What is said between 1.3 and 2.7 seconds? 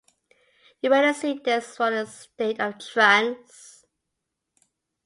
this one in a state